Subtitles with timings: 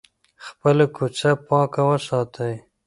[0.45, 2.53] خپله کوڅه پاکه وساتئ.